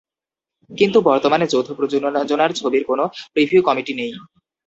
কিন্তু 0.69 0.97
বর্তমানে 1.01 1.45
যৌথ 1.47 1.67
প্রযোজনার 1.71 2.51
ছবির 2.53 2.83
কোনো 2.83 3.03
প্রিভিউ 3.33 3.61
কমিটি 3.67 3.93
নেই। 3.93 4.11